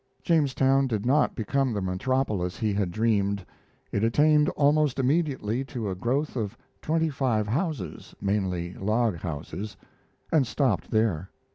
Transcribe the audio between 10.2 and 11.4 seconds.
and stopped there.